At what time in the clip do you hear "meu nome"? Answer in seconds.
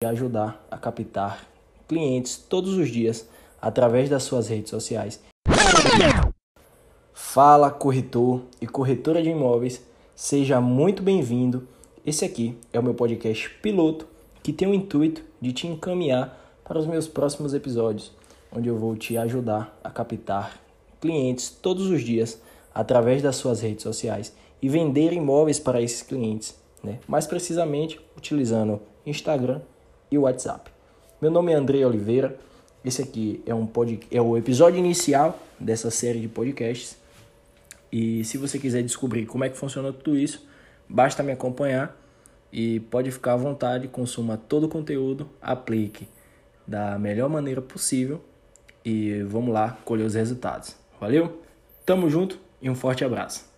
31.20-31.52